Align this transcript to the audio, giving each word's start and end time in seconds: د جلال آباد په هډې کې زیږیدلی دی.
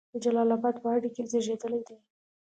د 0.11 0.13
جلال 0.23 0.49
آباد 0.57 0.75
په 0.81 0.87
هډې 0.93 1.09
کې 1.15 1.23
زیږیدلی 1.31 1.81
دی. 1.87 1.97